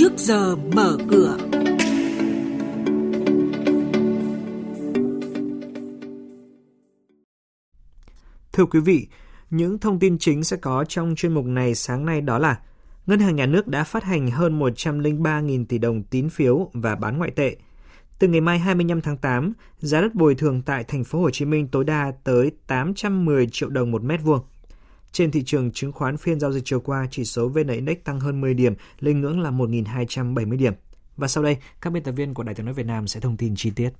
[0.00, 1.36] trước giờ mở cửa.
[8.52, 9.06] Thưa quý vị,
[9.50, 12.60] những thông tin chính sẽ có trong chuyên mục này sáng nay đó là
[13.06, 17.18] Ngân hàng Nhà nước đã phát hành hơn 103.000 tỷ đồng tín phiếu và bán
[17.18, 17.56] ngoại tệ.
[18.18, 21.44] Từ ngày mai 25 tháng 8, giá đất bồi thường tại thành phố Hồ Chí
[21.44, 24.40] Minh tối đa tới 810 triệu đồng một mét vuông.
[25.12, 28.20] Trên thị trường chứng khoán phiên giao dịch chiều qua, chỉ số VN Index tăng
[28.20, 30.72] hơn 10 điểm, lên ngưỡng là 1.270 điểm.
[31.16, 33.36] Và sau đây, các biên tập viên của Đài tiếng nói Việt Nam sẽ thông
[33.36, 33.90] tin chi tiết.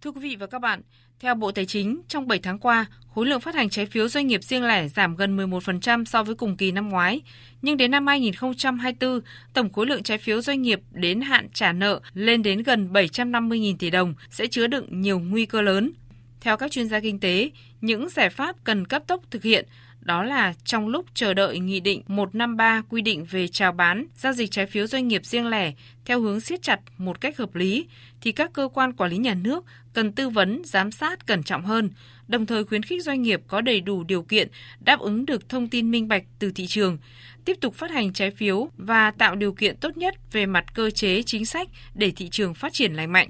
[0.00, 0.82] Thưa quý vị và các bạn,
[1.20, 4.26] theo Bộ Tài chính, trong 7 tháng qua, khối lượng phát hành trái phiếu doanh
[4.26, 7.20] nghiệp riêng lẻ giảm gần 11% so với cùng kỳ năm ngoái.
[7.62, 9.20] Nhưng đến năm 2024,
[9.54, 13.76] tổng khối lượng trái phiếu doanh nghiệp đến hạn trả nợ lên đến gần 750.000
[13.78, 15.92] tỷ đồng sẽ chứa đựng nhiều nguy cơ lớn.
[16.40, 17.50] Theo các chuyên gia kinh tế,
[17.86, 19.66] những giải pháp cần cấp tốc thực hiện
[20.00, 24.32] đó là trong lúc chờ đợi Nghị định 153 quy định về chào bán, giao
[24.32, 25.72] dịch trái phiếu doanh nghiệp riêng lẻ
[26.04, 27.86] theo hướng siết chặt một cách hợp lý,
[28.20, 31.64] thì các cơ quan quản lý nhà nước cần tư vấn, giám sát cẩn trọng
[31.64, 31.90] hơn,
[32.28, 34.48] đồng thời khuyến khích doanh nghiệp có đầy đủ điều kiện
[34.80, 36.98] đáp ứng được thông tin minh bạch từ thị trường,
[37.44, 40.90] tiếp tục phát hành trái phiếu và tạo điều kiện tốt nhất về mặt cơ
[40.90, 43.28] chế chính sách để thị trường phát triển lành mạnh.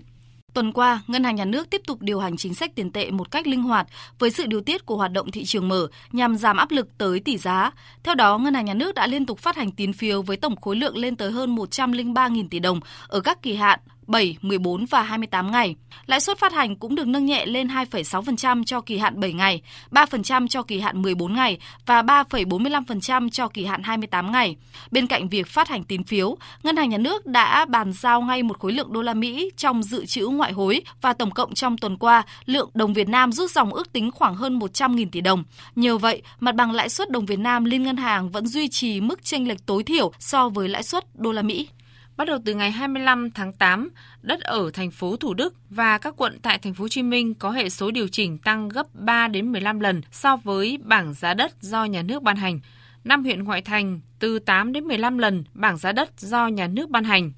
[0.56, 3.30] Tuần qua, Ngân hàng Nhà nước tiếp tục điều hành chính sách tiền tệ một
[3.30, 3.86] cách linh hoạt
[4.18, 7.20] với sự điều tiết của hoạt động thị trường mở nhằm giảm áp lực tới
[7.20, 7.70] tỷ giá.
[8.02, 10.56] Theo đó, Ngân hàng Nhà nước đã liên tục phát hành tín phiếu với tổng
[10.56, 15.02] khối lượng lên tới hơn 103.000 tỷ đồng ở các kỳ hạn 7, 14 và
[15.02, 15.74] 28 ngày.
[16.06, 19.62] Lãi suất phát hành cũng được nâng nhẹ lên 2,6% cho kỳ hạn 7 ngày,
[19.90, 24.56] 3% cho kỳ hạn 14 ngày và 3,45% cho kỳ hạn 28 ngày.
[24.90, 28.42] Bên cạnh việc phát hành tín phiếu, Ngân hàng Nhà nước đã bàn giao ngay
[28.42, 31.78] một khối lượng đô la Mỹ trong dự trữ ngoại hối và tổng cộng trong
[31.78, 35.44] tuần qua, lượng đồng Việt Nam rút dòng ước tính khoảng hơn 100.000 tỷ đồng.
[35.76, 39.00] Nhờ vậy, mặt bằng lãi suất đồng Việt Nam liên ngân hàng vẫn duy trì
[39.00, 41.68] mức chênh lệch tối thiểu so với lãi suất đô la Mỹ.
[42.16, 43.90] Bắt đầu từ ngày 25 tháng 8,
[44.22, 47.34] đất ở thành phố Thủ Đức và các quận tại thành phố Hồ Chí Minh
[47.34, 51.34] có hệ số điều chỉnh tăng gấp 3 đến 15 lần so với bảng giá
[51.34, 52.60] đất do nhà nước ban hành.
[53.04, 56.90] Năm huyện ngoại thành từ 8 đến 15 lần bảng giá đất do nhà nước
[56.90, 57.32] ban hành.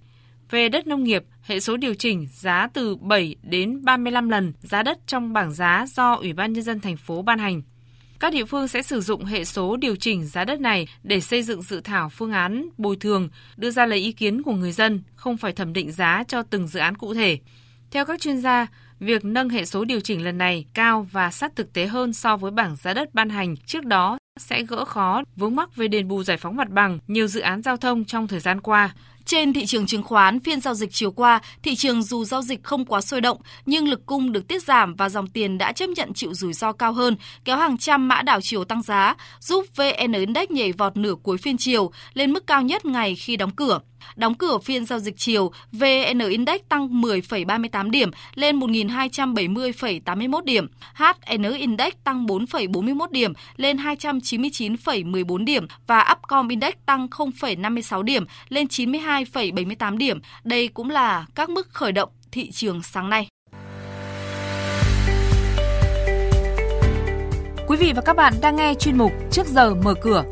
[0.51, 4.83] Về đất nông nghiệp, hệ số điều chỉnh giá từ 7 đến 35 lần giá
[4.83, 7.63] đất trong bảng giá do Ủy ban nhân dân thành phố ban hành.
[8.21, 11.43] Các địa phương sẽ sử dụng hệ số điều chỉnh giá đất này để xây
[11.43, 15.03] dựng dự thảo phương án bồi thường, đưa ra lấy ý kiến của người dân,
[15.15, 17.39] không phải thẩm định giá cho từng dự án cụ thể.
[17.91, 18.67] Theo các chuyên gia,
[19.01, 22.37] việc nâng hệ số điều chỉnh lần này cao và sát thực tế hơn so
[22.37, 26.09] với bảng giá đất ban hành trước đó sẽ gỡ khó vướng mắc về đền
[26.09, 28.95] bù giải phóng mặt bằng nhiều dự án giao thông trong thời gian qua.
[29.29, 32.63] Trên thị trường chứng khoán, phiên giao dịch chiều qua, thị trường dù giao dịch
[32.63, 35.87] không quá sôi động, nhưng lực cung được tiết giảm và dòng tiền đã chấp
[35.89, 39.65] nhận chịu rủi ro cao hơn, kéo hàng trăm mã đảo chiều tăng giá, giúp
[39.77, 43.51] VN Index nhảy vọt nửa cuối phiên chiều lên mức cao nhất ngày khi đóng
[43.51, 43.81] cửa.
[44.17, 50.67] Đóng cửa phiên giao dịch chiều, VN Index tăng 10,38 điểm lên 1.270,81 điểm.
[50.95, 58.67] HN Index tăng 4,41 điểm lên 299,14 điểm và Upcom Index tăng 0,56 điểm lên
[58.67, 60.21] 92,78 điểm.
[60.45, 63.29] Đây cũng là các mức khởi động thị trường sáng nay.
[67.69, 70.25] Quý vị và các bạn đang nghe chuyên mục Trước giờ mở cửa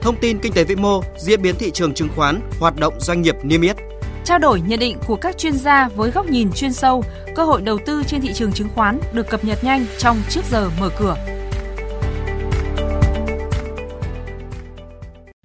[0.00, 3.22] thông tin kinh tế vĩ mô, diễn biến thị trường chứng khoán, hoạt động doanh
[3.22, 3.76] nghiệp niêm yết.
[4.24, 7.04] Trao đổi nhận định của các chuyên gia với góc nhìn chuyên sâu,
[7.34, 10.40] cơ hội đầu tư trên thị trường chứng khoán được cập nhật nhanh trong trước
[10.50, 11.16] giờ mở cửa.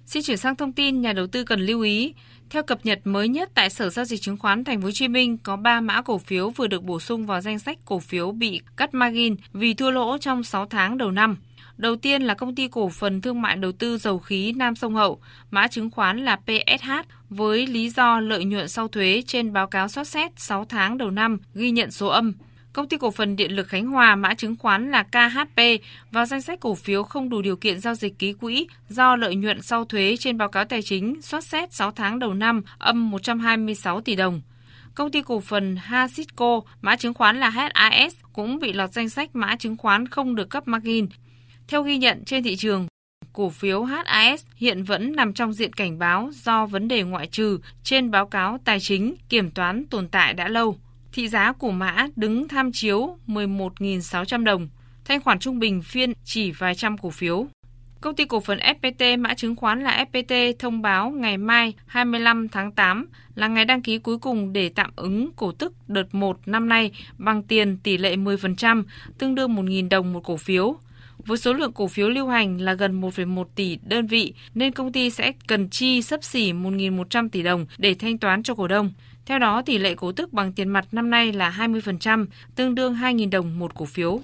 [0.06, 2.14] Xin chuyển sang thông tin nhà đầu tư cần lưu ý.
[2.50, 5.08] Theo cập nhật mới nhất tại Sở giao dịch chứng khoán Thành phố Hồ Chí
[5.08, 8.32] Minh có 3 mã cổ phiếu vừa được bổ sung vào danh sách cổ phiếu
[8.32, 11.36] bị cắt margin vì thua lỗ trong 6 tháng đầu năm.
[11.76, 14.94] Đầu tiên là công ty cổ phần thương mại đầu tư dầu khí Nam Sông
[14.94, 15.20] Hậu,
[15.50, 16.90] mã chứng khoán là PSH
[17.30, 21.10] với lý do lợi nhuận sau thuế trên báo cáo soát xét 6 tháng đầu
[21.10, 22.32] năm ghi nhận số âm.
[22.72, 25.60] Công ty cổ phần điện lực Khánh Hòa mã chứng khoán là KHP
[26.10, 29.34] vào danh sách cổ phiếu không đủ điều kiện giao dịch ký quỹ do lợi
[29.34, 33.10] nhuận sau thuế trên báo cáo tài chính soát xét 6 tháng đầu năm âm
[33.10, 34.40] 126 tỷ đồng.
[34.94, 39.36] Công ty cổ phần Hasitco, mã chứng khoán là HAS, cũng bị lọt danh sách
[39.36, 41.06] mã chứng khoán không được cấp margin
[41.68, 42.86] theo ghi nhận trên thị trường,
[43.32, 47.58] cổ phiếu HAS hiện vẫn nằm trong diện cảnh báo do vấn đề ngoại trừ
[47.82, 50.78] trên báo cáo tài chính kiểm toán tồn tại đã lâu.
[51.12, 54.68] Thị giá của mã đứng tham chiếu 11.600 đồng,
[55.04, 57.46] thanh khoản trung bình phiên chỉ vài trăm cổ phiếu.
[58.00, 62.48] Công ty cổ phần FPT mã chứng khoán là FPT thông báo ngày mai 25
[62.48, 66.38] tháng 8 là ngày đăng ký cuối cùng để tạm ứng cổ tức đợt 1
[66.46, 68.84] năm nay bằng tiền tỷ lệ 10%,
[69.18, 70.76] tương đương 1.000 đồng một cổ phiếu.
[71.26, 74.92] Với số lượng cổ phiếu lưu hành là gần 1,1 tỷ đơn vị nên công
[74.92, 78.92] ty sẽ cần chi sấp xỉ 1.100 tỷ đồng để thanh toán cho cổ đông.
[79.26, 82.94] Theo đó, tỷ lệ cổ tức bằng tiền mặt năm nay là 20%, tương đương
[82.94, 84.20] 2.000 đồng một cổ phiếu.